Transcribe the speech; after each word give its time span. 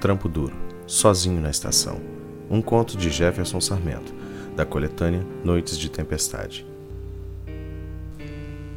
Trampo 0.00 0.28
Duro, 0.28 0.54
Sozinho 0.86 1.40
na 1.40 1.50
Estação. 1.50 2.00
Um 2.48 2.62
conto 2.62 2.96
de 2.96 3.10
Jefferson 3.10 3.60
Sarmento, 3.60 4.14
da 4.54 4.64
coletânea 4.64 5.26
Noites 5.44 5.76
de 5.76 5.90
Tempestade. 5.90 6.64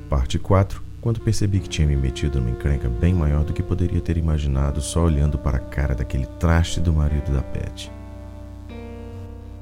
Parte 0.09 0.39
4 0.39 0.81
Quando 0.99 1.21
percebi 1.21 1.59
que 1.59 1.69
tinha 1.69 1.87
me 1.87 1.95
metido 1.95 2.39
numa 2.39 2.49
encrenca 2.49 2.89
bem 2.89 3.13
maior 3.13 3.43
do 3.43 3.53
que 3.53 3.61
poderia 3.61 4.01
ter 4.01 4.17
imaginado 4.17 4.81
só 4.81 5.03
olhando 5.03 5.37
para 5.37 5.57
a 5.57 5.61
cara 5.61 5.93
daquele 5.93 6.25
traste 6.25 6.79
do 6.79 6.91
marido 6.91 7.31
da 7.31 7.41
Pet. 7.41 7.91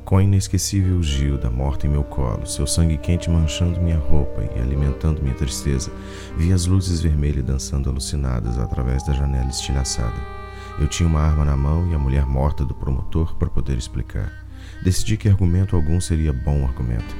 Com 0.06 0.18
a 0.18 0.24
inesquecível 0.24 1.04
Gilda 1.04 1.52
morta 1.52 1.86
em 1.86 1.90
meu 1.90 2.04
colo, 2.04 2.48
seu 2.48 2.66
sangue 2.66 2.98
quente 2.98 3.30
manchando 3.30 3.82
minha 3.82 4.00
roupa 4.00 4.42
e 4.56 4.60
alimentando 4.60 5.22
minha 5.22 5.36
tristeza, 5.36 5.92
vi 6.36 6.54
as 6.54 6.66
luzes 6.66 7.02
vermelhas 7.02 7.44
dançando 7.44 7.90
alucinadas 7.90 8.58
através 8.58 9.06
da 9.06 9.14
janela 9.14 9.50
estilhaçada. 9.50 10.39
Eu 10.80 10.88
tinha 10.88 11.10
uma 11.10 11.20
arma 11.20 11.44
na 11.44 11.58
mão 11.58 11.92
e 11.92 11.94
a 11.94 12.00
mulher 12.00 12.26
morta 12.26 12.64
do 12.64 12.74
promotor 12.74 13.36
para 13.36 13.50
poder 13.50 13.78
explicar. 13.78 14.32
Decidi 14.82 15.18
que 15.18 15.28
argumento 15.28 15.76
algum 15.76 16.00
seria 16.00 16.32
bom 16.32 16.66
argumento. 16.66 17.14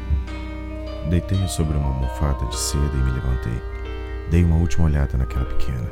Deitei 1.10 1.46
sobre 1.50 1.76
uma 1.76 1.94
almofada 1.94 2.46
de 2.46 2.58
seda 2.58 2.96
e 2.96 3.04
me 3.04 3.12
levantei. 3.12 3.62
Dei 4.32 4.46
uma 4.46 4.56
última 4.56 4.86
olhada 4.86 5.18
naquela 5.18 5.44
pequena. 5.44 5.92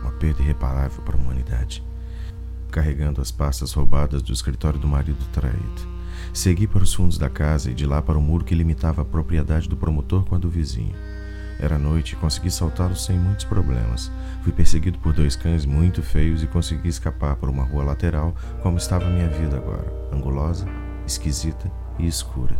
Uma 0.00 0.10
perda 0.10 0.42
irreparável 0.42 1.00
para 1.04 1.16
a 1.16 1.20
humanidade. 1.20 1.84
Carregando 2.68 3.20
as 3.20 3.30
pastas 3.30 3.72
roubadas 3.72 4.20
do 4.20 4.32
escritório 4.32 4.80
do 4.80 4.88
marido 4.88 5.24
traído. 5.32 5.98
Segui 6.34 6.66
para 6.66 6.82
os 6.82 6.92
fundos 6.92 7.16
da 7.16 7.30
casa 7.30 7.70
e 7.70 7.74
de 7.74 7.86
lá 7.86 8.02
para 8.02 8.18
o 8.18 8.22
muro 8.22 8.44
que 8.44 8.56
limitava 8.56 9.02
a 9.02 9.04
propriedade 9.04 9.68
do 9.68 9.76
promotor 9.76 10.24
com 10.24 10.34
a 10.34 10.38
do 10.38 10.50
vizinho. 10.50 10.96
Era 11.60 11.78
noite 11.78 12.12
e 12.12 12.16
consegui 12.16 12.50
saltá-lo 12.50 12.94
sem 12.94 13.18
muitos 13.18 13.44
problemas. 13.44 14.12
Fui 14.42 14.52
perseguido 14.52 14.98
por 14.98 15.12
dois 15.12 15.34
cães 15.34 15.64
muito 15.64 16.02
feios 16.02 16.42
e 16.42 16.46
consegui 16.46 16.88
escapar 16.88 17.36
por 17.36 17.48
uma 17.48 17.64
rua 17.64 17.84
lateral, 17.84 18.34
como 18.62 18.78
estava 18.78 19.10
minha 19.10 19.28
vida 19.28 19.56
agora, 19.56 19.92
angulosa, 20.12 20.66
esquisita 21.06 21.70
e 21.98 22.06
escura. 22.06 22.56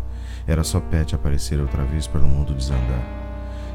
Era 0.47 0.65
só 0.65 0.81
Pet 0.81 1.15
aparecer 1.15 1.61
outra 1.61 1.85
vez 1.85 2.07
para 2.07 2.21
o 2.21 2.29
mundo 2.29 2.55
desandar. 2.55 3.07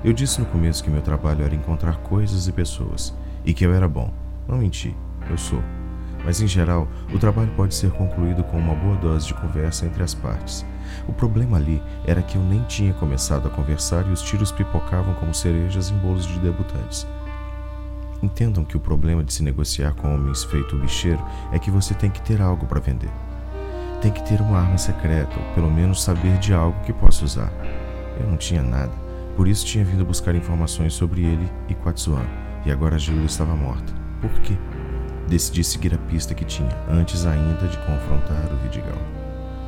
Eu 0.04 0.12
disse 0.12 0.42
no 0.42 0.46
começo 0.48 0.84
que 0.84 0.90
meu 0.90 1.02
trabalho 1.02 1.46
era 1.46 1.56
encontrar 1.56 1.98
coisas 2.00 2.48
e 2.48 2.52
pessoas, 2.52 3.14
e 3.46 3.54
que 3.54 3.66
eu 3.66 3.74
era 3.74 3.88
bom. 3.88 4.14
Não 4.48 4.58
menti, 4.58 4.94
eu 5.30 5.38
sou. 5.38 5.64
Mas 6.24 6.42
em 6.42 6.48
geral, 6.48 6.88
o 7.14 7.20
trabalho 7.20 7.52
pode 7.56 7.76
ser 7.76 7.92
concluído 7.92 8.44
com 8.44 8.58
uma 8.58 8.76
boa 8.76 8.96
dose 8.98 9.28
de 9.28 9.34
conversa 9.34 9.86
entre 9.86 10.04
as 10.04 10.14
partes. 10.14 10.66
O 11.08 11.14
problema 11.14 11.58
ali 11.58 11.82
era 12.06 12.22
que 12.22 12.38
eu 12.38 12.42
nem 12.42 12.62
tinha 12.64 12.94
começado 12.94 13.48
a 13.48 13.52
conversar 13.52 14.08
e 14.08 14.12
os 14.12 14.22
tiros 14.22 14.52
pipocavam 14.52 15.14
como 15.16 15.34
cerejas 15.34 15.90
em 15.90 15.98
bolos 15.98 16.26
de 16.26 16.40
debutantes. 16.40 17.06
Entendam 18.22 18.64
que 18.64 18.78
o 18.78 18.80
problema 18.80 19.22
de 19.22 19.34
se 19.34 19.44
negociar 19.44 19.94
com 19.96 20.14
homens 20.14 20.46
feito 20.46 20.78
bicheiro 20.78 21.22
é 21.52 21.60
que 21.60 21.70
você 21.70 21.94
tem 21.94 22.10
que 22.10 22.22
ter 22.22 22.42
algo 22.42 22.66
para 22.66 22.80
vender. 22.80 23.12
Tem 24.02 24.12
que 24.12 24.24
ter 24.24 24.40
uma 24.40 24.60
arma 24.60 24.78
secreta, 24.78 25.38
ou 25.38 25.56
pelo 25.56 25.70
menos 25.70 26.02
saber 26.02 26.38
de 26.38 26.54
algo 26.54 26.80
que 26.86 26.94
possa 26.94 27.26
usar. 27.26 27.52
Eu 28.20 28.30
não 28.30 28.38
tinha 28.38 28.62
nada, 28.62 28.94
por 29.36 29.48
isso 29.48 29.66
tinha 29.66 29.84
vindo 29.84 30.06
buscar 30.06 30.36
informações 30.36 30.94
sobre 30.94 31.22
ele 31.22 31.52
e 31.68 31.76
Quatsuan, 31.76 32.26
e 32.66 32.72
agora 32.72 32.96
a 32.96 33.00
Gilda 33.00 33.26
estava 33.26 33.56
morta. 33.56 33.94
Por 34.22 34.32
quê? 34.42 34.58
Decidi 35.34 35.64
seguir 35.64 35.96
a 35.96 35.98
pista 35.98 36.36
que 36.36 36.46
tinha, 36.46 36.78
antes 36.88 37.26
ainda 37.26 37.68
de 37.68 37.76
confrontar 37.80 38.54
o 38.54 38.58
Vidigal. 38.58 39.02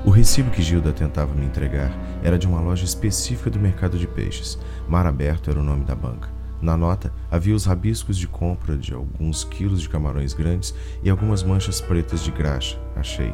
O 0.05 0.11
recibo 0.11 0.51
que 0.51 0.61
Gilda 0.61 0.93
tentava 0.93 1.33
me 1.33 1.43
entregar 1.43 1.91
era 2.23 2.37
de 2.37 2.45
uma 2.45 2.61
loja 2.61 2.85
específica 2.85 3.49
do 3.49 3.59
mercado 3.59 3.97
de 3.97 4.05
peixes. 4.05 4.59
Mar 4.87 5.07
Aberto 5.07 5.49
era 5.49 5.59
o 5.59 5.63
nome 5.63 5.83
da 5.83 5.95
banca. 5.95 6.29
Na 6.61 6.77
nota 6.77 7.11
havia 7.31 7.55
os 7.55 7.65
rabiscos 7.65 8.15
de 8.15 8.27
compra 8.27 8.77
de 8.77 8.93
alguns 8.93 9.43
quilos 9.43 9.81
de 9.81 9.89
camarões 9.89 10.35
grandes 10.35 10.71
e 11.01 11.09
algumas 11.09 11.41
manchas 11.41 11.81
pretas 11.81 12.23
de 12.23 12.29
graxa. 12.29 12.79
Achei. 12.95 13.33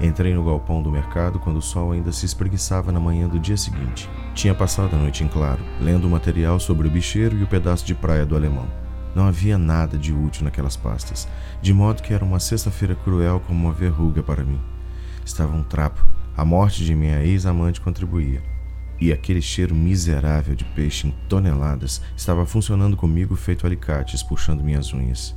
Entrei 0.00 0.32
no 0.32 0.46
galpão 0.46 0.82
do 0.82 0.90
mercado 0.90 1.38
quando 1.38 1.58
o 1.58 1.62
sol 1.62 1.92
ainda 1.92 2.10
se 2.10 2.24
espreguiçava 2.24 2.90
na 2.90 2.98
manhã 2.98 3.28
do 3.28 3.38
dia 3.38 3.58
seguinte. 3.58 4.08
Tinha 4.34 4.54
passado 4.54 4.96
a 4.96 4.98
noite 4.98 5.22
em 5.22 5.28
claro, 5.28 5.62
lendo 5.78 6.06
o 6.06 6.10
material 6.10 6.58
sobre 6.58 6.88
o 6.88 6.90
bicheiro 6.90 7.36
e 7.36 7.42
o 7.42 7.46
pedaço 7.46 7.84
de 7.84 7.94
praia 7.94 8.24
do 8.24 8.34
alemão. 8.34 8.66
Não 9.14 9.26
havia 9.26 9.56
nada 9.56 9.96
de 9.96 10.12
útil 10.12 10.44
naquelas 10.44 10.76
pastas, 10.76 11.28
de 11.62 11.72
modo 11.72 12.02
que 12.02 12.12
era 12.12 12.24
uma 12.24 12.40
sexta-feira 12.40 12.94
cruel 12.94 13.40
como 13.46 13.66
uma 13.66 13.72
verruga 13.72 14.22
para 14.22 14.44
mim 14.44 14.60
estava 15.24 15.56
um 15.56 15.62
trapo. 15.62 16.04
A 16.36 16.44
morte 16.44 16.84
de 16.84 16.94
minha 16.94 17.22
ex-amante 17.22 17.80
contribuía. 17.80 18.42
E 19.00 19.12
aquele 19.12 19.42
cheiro 19.42 19.74
miserável 19.74 20.54
de 20.54 20.64
peixe 20.64 21.08
em 21.08 21.14
toneladas 21.28 22.00
estava 22.16 22.46
funcionando 22.46 22.96
comigo 22.96 23.34
feito 23.34 23.66
alicates 23.66 24.22
puxando 24.22 24.62
minhas 24.62 24.92
unhas. 24.92 25.34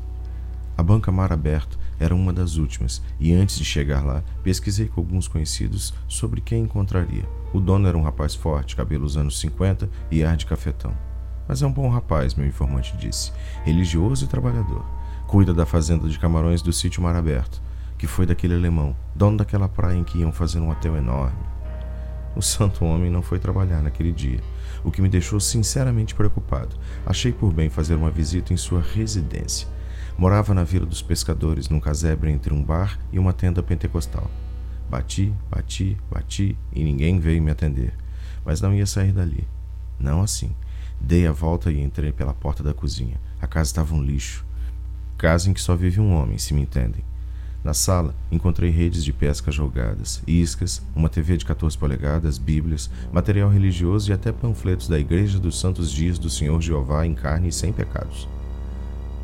A 0.78 0.84
banca 0.84 1.12
Mar 1.12 1.34
Aberto 1.34 1.80
era 2.00 2.14
uma 2.14 2.32
das 2.32 2.58
últimas, 2.58 3.02
e 3.20 3.34
antes 3.34 3.58
de 3.58 3.66
chegar 3.66 4.06
lá, 4.06 4.24
pesquisei 4.44 4.88
com 4.88 5.02
alguns 5.02 5.28
conhecidos 5.28 5.92
sobre 6.08 6.40
quem 6.40 6.64
encontraria. 6.64 7.28
O 7.52 7.60
dono 7.60 7.88
era 7.88 7.98
um 7.98 8.04
rapaz 8.04 8.36
forte, 8.36 8.76
cabelos 8.76 9.18
anos 9.18 9.40
50 9.40 9.90
e 10.12 10.24
ar 10.24 10.38
de 10.38 10.46
cafetão. 10.46 11.07
Mas 11.48 11.62
é 11.62 11.68
um 11.68 11.72
bom 11.72 11.90
rapaz, 11.90 12.36
meu 12.36 12.46
informante 12.46 12.96
disse, 12.98 13.32
religioso 13.64 14.26
e 14.26 14.28
trabalhador. 14.28 14.86
Cuida 15.28 15.54
da 15.54 15.66
fazenda 15.66 16.08
de 16.08 16.20
camarões 16.20 16.62
do 16.62 16.74
sítio 16.74 17.02
Mar 17.02 17.16
Aberto 17.16 17.62
que 17.98 18.06
foi 18.06 18.26
daquele 18.26 18.54
alemão, 18.54 18.96
dono 19.16 19.38
daquela 19.38 19.68
praia 19.68 19.98
em 19.98 20.04
que 20.04 20.20
iam 20.20 20.32
fazer 20.32 20.60
um 20.60 20.70
hotel 20.70 20.96
enorme. 20.96 21.38
O 22.36 22.42
santo 22.42 22.86
homem 22.86 23.10
não 23.10 23.24
foi 23.24 23.40
trabalhar 23.40 23.82
naquele 23.82 24.12
dia, 24.12 24.40
o 24.84 24.92
que 24.92 25.02
me 25.02 25.10
deixou 25.10 25.40
sinceramente 25.40 26.14
preocupado. 26.14 26.78
Achei 27.06 27.32
por 27.32 27.52
bem 27.52 27.70
fazer 27.70 27.96
uma 27.96 28.12
visita 28.12 28.54
em 28.54 28.58
sua 28.58 28.82
residência. 28.82 29.68
Morava 30.16 30.54
na 30.54 30.64
Vila 30.64 30.86
dos 30.86 31.02
Pescadores, 31.02 31.70
num 31.70 31.80
casebre 31.80 32.32
entre 32.32 32.54
um 32.54 32.64
bar 32.64 33.00
e 33.12 33.18
uma 33.18 33.34
tenda 33.34 33.64
pentecostal. 33.64 34.30
Bati, 34.90 35.34
bati, 35.50 35.98
bati 36.12 36.58
e 36.72 36.84
ninguém 36.84 37.20
veio 37.20 37.42
me 37.42 37.52
atender. 37.52 37.94
Mas 38.46 38.62
não 38.62 38.74
ia 38.74 38.86
sair 38.86 39.12
dali. 39.12 39.48
Não 40.00 40.22
assim. 40.22 40.56
Dei 41.00 41.26
a 41.26 41.32
volta 41.32 41.72
e 41.72 41.82
entrei 41.82 42.12
pela 42.12 42.34
porta 42.34 42.64
da 42.64 42.74
cozinha. 42.74 43.20
A 43.42 43.48
casa 43.48 43.70
estava 43.70 43.94
um 43.94 44.04
lixo. 44.04 44.46
Casa 45.18 45.50
em 45.50 45.54
que 45.54 45.62
só 45.62 45.76
vive 45.76 46.00
um 46.00 46.14
homem, 46.14 46.38
se 46.38 46.54
me 46.54 46.62
entendem. 46.62 47.04
Na 47.64 47.74
sala, 47.74 48.16
encontrei 48.32 48.70
redes 48.70 49.04
de 49.04 49.12
pesca 49.12 49.52
jogadas, 49.52 50.22
iscas, 50.26 50.82
uma 50.96 51.10
TV 51.10 51.36
de 51.38 51.46
14 51.46 51.78
polegadas, 51.78 52.38
bíblias, 52.38 52.90
material 53.12 53.50
religioso 53.50 54.10
e 54.10 54.14
até 54.14 54.32
panfletos 54.32 54.88
da 54.88 54.98
Igreja 54.98 55.40
dos 55.40 55.60
Santos 55.60 55.92
Dias 55.92 56.18
do 56.18 56.30
Senhor 56.30 56.62
Jeová 56.62 57.06
em 57.06 57.14
carne 57.14 57.50
e 57.50 57.52
sem 57.52 57.74
pecados. 57.74 58.28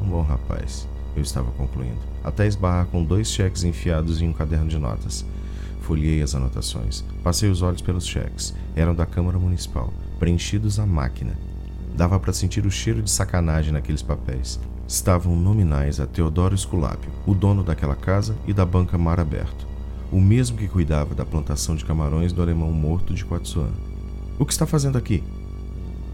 Um 0.02 0.08
bom 0.08 0.22
rapaz, 0.24 0.88
eu 1.16 1.22
estava 1.22 1.52
concluindo, 1.52 2.02
até 2.24 2.46
esbarrar 2.46 2.88
com 2.88 3.04
dois 3.04 3.30
cheques 3.30 3.64
enfiados 3.64 4.22
em 4.22 4.28
um 4.28 4.34
caderno 4.34 4.68
de 4.68 4.78
notas. 4.78 5.26
Folhei 5.82 6.22
as 6.22 6.34
anotações, 6.34 7.04
passei 7.24 7.50
os 7.50 7.62
olhos 7.62 7.82
pelos 7.82 8.06
cheques. 8.06 8.54
Eram 8.76 8.96
da 8.96 9.06
Câmara 9.06 9.38
Municipal, 9.38 9.94
preenchidos 10.20 10.80
à 10.80 10.86
máquina. 10.86 11.38
Dava 11.96 12.20
para 12.20 12.34
sentir 12.34 12.66
o 12.66 12.72
cheiro 12.72 13.02
de 13.02 13.12
sacanagem 13.12 13.72
naqueles 13.72 14.02
papéis 14.02 14.60
estavam 14.88 15.36
nominais 15.36 16.00
a 16.00 16.06
Teodoro 16.06 16.54
Esculápio, 16.54 17.12
o 17.26 17.34
dono 17.34 17.64
daquela 17.64 17.96
casa 17.96 18.36
e 18.46 18.54
da 18.54 18.66
banca 18.66 18.98
Mar 18.98 19.20
Aberto, 19.20 19.68
o 20.12 20.20
mesmo 20.20 20.58
que 20.58 20.68
cuidava 20.68 21.16
da 21.16 21.26
plantação 21.26 21.76
de 21.76 21.86
camarões 21.86 22.32
do 22.34 22.42
alemão 22.42 22.72
morto 22.72 23.14
de 23.14 23.26
Quatsuan. 23.26 23.72
O 24.38 24.46
que 24.46 24.52
está 24.52 24.66
fazendo 24.66 24.98
aqui? 24.98 25.24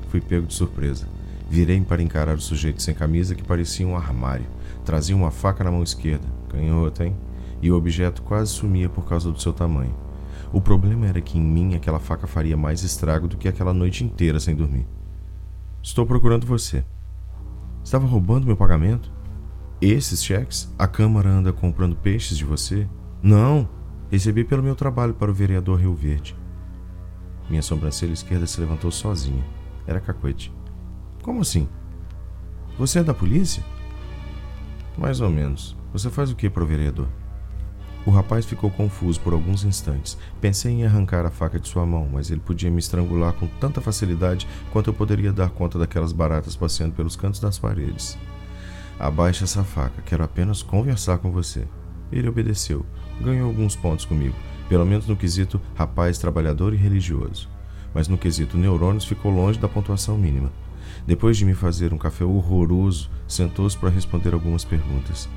Fui 0.10 0.22
pego 0.22 0.48
de 0.48 0.54
surpresa. 0.54 1.08
Virei 1.50 1.82
para 1.82 2.02
encarar 2.02 2.38
o 2.38 2.42
sujeito 2.42 2.82
sem 2.82 2.94
camisa 2.94 3.34
que 3.34 3.44
parecia 3.44 3.88
um 3.88 3.98
armário. 3.98 4.46
Trazia 4.86 5.16
uma 5.16 5.32
faca 5.32 5.64
na 5.64 5.72
mão 5.72 5.84
esquerda. 5.84 6.28
Canhota, 6.48 7.06
hein? 7.06 7.16
E 7.62 7.72
o 7.72 7.76
objeto 7.76 8.22
quase 8.22 8.52
sumia 8.52 8.88
por 8.88 9.06
causa 9.06 9.32
do 9.32 9.42
seu 9.42 9.52
tamanho. 9.52 9.96
O 10.54 10.62
problema 10.62 11.08
era 11.08 11.20
que 11.20 11.38
em 11.38 11.42
mim 11.42 11.76
aquela 11.76 12.00
faca 12.00 12.28
faria 12.28 12.56
mais 12.56 12.84
estrago 12.84 13.28
do 13.28 13.36
que 13.36 13.48
aquela 13.48 13.74
noite 13.74 14.04
inteira 14.04 14.40
sem 14.40 14.56
dormir. 14.56 14.86
Estou 15.82 16.06
procurando 16.06 16.46
você, 16.46 16.84
Estava 17.84 18.06
roubando 18.06 18.46
meu 18.46 18.56
pagamento? 18.56 19.12
Esses 19.82 20.24
cheques? 20.24 20.72
A 20.78 20.88
Câmara 20.88 21.30
anda 21.30 21.54
comprando 21.54 21.96
peixes 21.96 22.38
de 22.38 22.46
você? 22.46 22.88
Não! 23.24 23.68
Recebi 24.12 24.44
pelo 24.44 24.62
meu 24.62 24.76
trabalho 24.76 25.14
para 25.14 25.32
o 25.32 25.34
vereador 25.34 25.80
Rio 25.80 25.96
Verde. 25.96 26.36
Minha 27.50 27.62
sobrancelha 27.62 28.14
esquerda 28.14 28.46
se 28.46 28.60
levantou 28.60 28.92
sozinha. 28.92 29.44
Era 29.88 30.00
cacoete. 30.00 30.54
Como 31.24 31.42
assim? 31.42 31.68
Você 32.78 33.00
é 33.00 33.04
da 33.04 33.14
polícia? 33.14 33.64
Mais 34.98 35.22
ou 35.22 35.30
menos. 35.30 35.76
Você 35.94 36.10
faz 36.10 36.30
o 36.30 36.36
que 36.36 36.50
para 36.50 36.64
o 36.64 36.68
vereador? 36.68 37.08
O 38.06 38.12
rapaz 38.12 38.46
ficou 38.46 38.70
confuso 38.70 39.20
por 39.20 39.34
alguns 39.34 39.64
instantes. 39.64 40.18
Pensei 40.40 40.72
em 40.72 40.86
arrancar 40.86 41.26
a 41.26 41.30
faca 41.30 41.60
de 41.60 41.68
sua 41.68 41.86
mão, 41.86 42.08
mas 42.12 42.32
ele 42.32 42.40
podia 42.40 42.72
me 42.72 42.80
estrangular 42.80 43.34
com 43.34 43.46
tanta 43.60 43.82
facilidade 43.82 44.48
quanto 44.72 44.90
eu 44.90 44.94
poderia 44.94 45.34
dar 45.34 45.50
conta 45.50 45.78
daquelas 45.78 46.14
baratas 46.14 46.56
passeando 46.56 46.96
pelos 46.96 47.16
cantos 47.16 47.40
das 47.40 47.60
paredes. 47.60 48.18
Abaixe 48.98 49.44
essa 49.44 49.64
faca, 49.64 50.02
quero 50.02 50.24
apenas 50.24 50.64
conversar 50.64 51.20
com 51.20 51.32
você. 51.32 51.68
Ele 52.12 52.28
obedeceu. 52.28 52.86
Ganhou 53.22 53.48
alguns 53.48 53.76
pontos 53.76 54.06
comigo, 54.06 54.36
pelo 54.68 54.86
menos 54.86 55.06
no 55.06 55.16
quesito 55.16 55.60
rapaz 55.76 56.18
trabalhador 56.18 56.74
e 56.74 56.78
religioso. 56.78 57.50
Mas 57.94 58.08
no 58.08 58.18
quesito 58.18 58.58
neurônios 58.58 59.06
ficou 59.06 59.32
longe 59.32 59.60
da 59.60 59.68
pontuação 59.68 60.18
mínima. 60.18 60.52
Depois 61.06 61.38
de 61.38 61.46
me 61.46 61.54
fazer 61.54 61.94
um 61.94 61.98
café 61.98 62.24
horroroso, 62.24 63.10
sentou-se 63.28 63.78
para 63.78 63.90
responder 63.90 64.34
algumas 64.34 64.64
perguntas. 64.64 65.30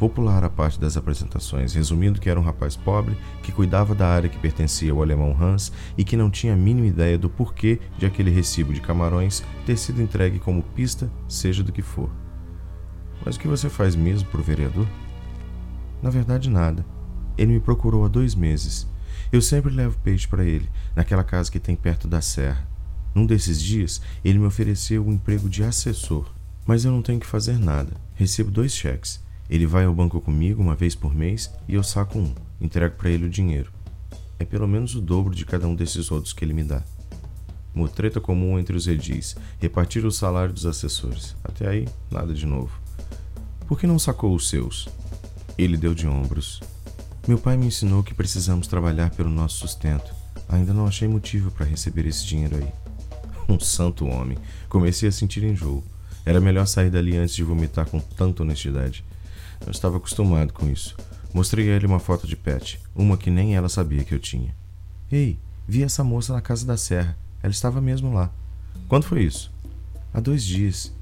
Vou 0.00 0.08
pular 0.08 0.42
a 0.42 0.48
parte 0.48 0.80
das 0.80 0.96
apresentações, 0.96 1.74
resumindo 1.74 2.18
que 2.18 2.30
era 2.30 2.40
um 2.40 2.42
rapaz 2.42 2.74
pobre 2.74 3.14
que 3.42 3.52
cuidava 3.52 3.94
da 3.94 4.08
área 4.08 4.30
que 4.30 4.38
pertencia 4.38 4.90
ao 4.90 5.02
alemão 5.02 5.36
Hans 5.38 5.70
e 5.94 6.02
que 6.02 6.16
não 6.16 6.30
tinha 6.30 6.54
a 6.54 6.56
mínima 6.56 6.86
ideia 6.86 7.18
do 7.18 7.28
porquê 7.28 7.78
de 7.98 8.06
aquele 8.06 8.30
recibo 8.30 8.72
de 8.72 8.80
camarões 8.80 9.42
ter 9.66 9.76
sido 9.76 10.00
entregue 10.00 10.38
como 10.38 10.62
pista, 10.62 11.10
seja 11.28 11.62
do 11.62 11.70
que 11.70 11.82
for. 11.82 12.08
Mas 13.22 13.36
o 13.36 13.40
que 13.40 13.46
você 13.46 13.68
faz 13.68 13.94
mesmo 13.94 14.26
pro 14.30 14.42
vereador? 14.42 14.88
Na 16.02 16.08
verdade, 16.08 16.48
nada. 16.48 16.82
Ele 17.36 17.52
me 17.52 17.60
procurou 17.60 18.02
há 18.02 18.08
dois 18.08 18.34
meses. 18.34 18.86
Eu 19.30 19.42
sempre 19.42 19.70
levo 19.70 19.98
peixe 19.98 20.26
para 20.26 20.46
ele, 20.46 20.70
naquela 20.96 21.22
casa 21.22 21.52
que 21.52 21.60
tem 21.60 21.76
perto 21.76 22.08
da 22.08 22.22
serra. 22.22 22.66
Num 23.14 23.26
desses 23.26 23.60
dias, 23.60 24.00
ele 24.24 24.38
me 24.38 24.46
ofereceu 24.46 25.04
o 25.04 25.08
um 25.08 25.12
emprego 25.12 25.46
de 25.46 25.62
assessor, 25.62 26.32
mas 26.64 26.86
eu 26.86 26.90
não 26.90 27.02
tenho 27.02 27.20
que 27.20 27.26
fazer 27.26 27.58
nada. 27.58 27.92
Recebo 28.14 28.50
dois 28.50 28.72
cheques 28.72 29.28
ele 29.50 29.66
vai 29.66 29.84
ao 29.84 29.92
banco 29.92 30.20
comigo 30.20 30.62
uma 30.62 30.76
vez 30.76 30.94
por 30.94 31.12
mês 31.12 31.50
e 31.66 31.74
eu 31.74 31.82
saco 31.82 32.20
um, 32.20 32.32
entrego 32.60 32.94
para 32.94 33.10
ele 33.10 33.26
o 33.26 33.28
dinheiro. 33.28 33.72
É 34.38 34.44
pelo 34.44 34.68
menos 34.68 34.94
o 34.94 35.00
dobro 35.00 35.34
de 35.34 35.44
cada 35.44 35.66
um 35.66 35.74
desses 35.74 36.12
outros 36.12 36.32
que 36.32 36.44
ele 36.44 36.54
me 36.54 36.62
dá. 36.62 36.84
Uma 37.74 37.88
treta 37.88 38.20
comum 38.20 38.60
entre 38.60 38.76
os 38.76 38.86
edis, 38.86 39.36
repartir 39.58 40.06
o 40.06 40.12
salário 40.12 40.54
dos 40.54 40.66
assessores. 40.66 41.34
Até 41.42 41.68
aí, 41.68 41.88
nada 42.08 42.32
de 42.32 42.46
novo. 42.46 42.70
Por 43.66 43.78
que 43.78 43.88
não 43.88 43.98
sacou 43.98 44.34
os 44.36 44.48
seus? 44.48 44.88
Ele 45.58 45.76
deu 45.76 45.94
de 45.94 46.06
ombros. 46.06 46.60
Meu 47.26 47.36
pai 47.36 47.56
me 47.56 47.66
ensinou 47.66 48.04
que 48.04 48.14
precisamos 48.14 48.68
trabalhar 48.68 49.10
pelo 49.10 49.28
nosso 49.28 49.58
sustento. 49.58 50.14
Ainda 50.48 50.72
não 50.72 50.86
achei 50.86 51.08
motivo 51.08 51.50
para 51.50 51.66
receber 51.66 52.06
esse 52.06 52.24
dinheiro 52.24 52.56
aí. 52.56 52.68
Um 53.48 53.58
santo 53.58 54.06
homem. 54.06 54.38
Comecei 54.68 55.08
a 55.08 55.12
sentir 55.12 55.42
enjoo. 55.42 55.82
Era 56.24 56.40
melhor 56.40 56.66
sair 56.66 56.88
dali 56.88 57.16
antes 57.16 57.34
de 57.34 57.42
vomitar 57.42 57.86
com 57.86 57.98
tanta 57.98 58.44
honestidade. 58.44 59.04
Eu 59.64 59.70
estava 59.70 59.96
acostumado 59.96 60.52
com 60.52 60.68
isso. 60.68 60.96
Mostrei 61.32 61.70
a 61.70 61.76
ele 61.76 61.86
uma 61.86 62.00
foto 62.00 62.26
de 62.26 62.36
Pet, 62.36 62.80
uma 62.94 63.16
que 63.16 63.30
nem 63.30 63.54
ela 63.54 63.68
sabia 63.68 64.02
que 64.02 64.14
eu 64.14 64.18
tinha. 64.18 64.54
Ei, 65.10 65.38
vi 65.66 65.82
essa 65.82 66.02
moça 66.02 66.32
na 66.32 66.40
casa 66.40 66.66
da 66.66 66.76
serra. 66.76 67.16
Ela 67.42 67.52
estava 67.52 67.80
mesmo 67.80 68.12
lá. 68.12 68.32
Quando 68.88 69.04
foi 69.04 69.22
isso? 69.22 69.52
Há 70.12 70.20
dois 70.20 70.44
dias. 70.44 70.92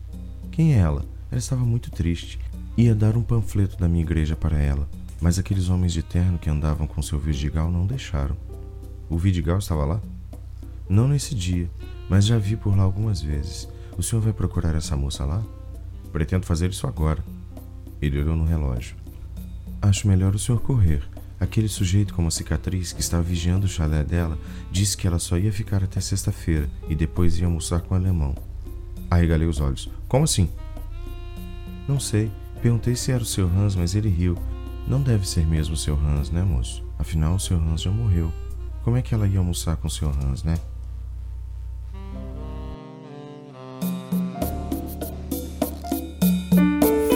Quem 0.50 0.74
é 0.74 0.78
ela? 0.78 1.04
Ela 1.30 1.38
estava 1.38 1.64
muito 1.64 1.90
triste. 1.90 2.38
Ia 2.76 2.94
dar 2.94 3.16
um 3.16 3.22
panfleto 3.22 3.76
da 3.78 3.88
minha 3.88 4.04
igreja 4.04 4.36
para 4.36 4.58
ela, 4.58 4.88
mas 5.20 5.38
aqueles 5.38 5.68
homens 5.68 5.92
de 5.92 6.02
terno 6.02 6.38
que 6.38 6.50
andavam 6.50 6.86
com 6.86 7.02
seu 7.02 7.18
Vidigal 7.18 7.70
não 7.70 7.86
deixaram. 7.86 8.36
O 9.08 9.18
Vidigal 9.18 9.58
estava 9.58 9.84
lá? 9.84 10.00
Não 10.88 11.08
nesse 11.08 11.34
dia, 11.34 11.68
mas 12.08 12.24
já 12.24 12.38
vi 12.38 12.56
por 12.56 12.76
lá 12.76 12.82
algumas 12.82 13.20
vezes. 13.20 13.68
O 13.96 14.02
senhor 14.02 14.20
vai 14.20 14.32
procurar 14.32 14.74
essa 14.74 14.96
moça 14.96 15.24
lá? 15.24 15.42
Pretendo 16.12 16.46
fazer 16.46 16.70
isso 16.70 16.86
agora. 16.86 17.24
Ele 18.00 18.20
olhou 18.20 18.36
no 18.36 18.44
relógio. 18.44 18.96
Acho 19.80 20.08
melhor 20.08 20.34
o 20.34 20.38
senhor 20.38 20.60
correr. 20.60 21.02
Aquele 21.40 21.68
sujeito 21.68 22.14
com 22.14 22.22
uma 22.22 22.30
cicatriz 22.30 22.92
que 22.92 23.00
estava 23.00 23.22
vigiando 23.22 23.66
o 23.66 23.68
chalé 23.68 24.02
dela 24.02 24.36
disse 24.72 24.96
que 24.96 25.06
ela 25.06 25.18
só 25.18 25.38
ia 25.38 25.52
ficar 25.52 25.84
até 25.84 26.00
sexta-feira 26.00 26.68
e 26.88 26.94
depois 26.96 27.38
ia 27.38 27.46
almoçar 27.46 27.80
com 27.80 27.94
o 27.94 27.96
alemão. 27.96 28.34
Arregalei 29.10 29.46
os 29.46 29.60
olhos. 29.60 29.88
Como 30.08 30.24
assim? 30.24 30.50
Não 31.86 32.00
sei. 32.00 32.30
Perguntei 32.60 32.96
se 32.96 33.12
era 33.12 33.22
o 33.22 33.26
seu 33.26 33.46
Hans, 33.46 33.76
mas 33.76 33.94
ele 33.94 34.08
riu. 34.08 34.36
Não 34.86 35.00
deve 35.00 35.28
ser 35.28 35.46
mesmo 35.46 35.74
o 35.74 35.78
seu 35.78 35.94
Hans, 35.94 36.30
né, 36.30 36.42
moço? 36.42 36.84
Afinal, 36.98 37.36
o 37.36 37.40
seu 37.40 37.56
Hans 37.56 37.82
já 37.82 37.90
morreu. 37.90 38.32
Como 38.82 38.96
é 38.96 39.02
que 39.02 39.14
ela 39.14 39.28
ia 39.28 39.38
almoçar 39.38 39.76
com 39.76 39.86
o 39.86 39.90
seu 39.90 40.08
Hans, 40.08 40.42
né? 40.42 40.56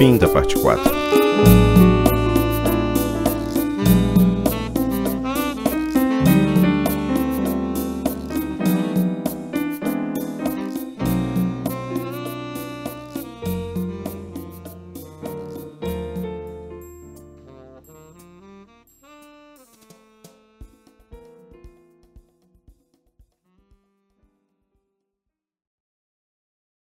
Fim 0.02 0.18
da 0.18 0.28
parte 0.28 0.58
4. 0.58 1.21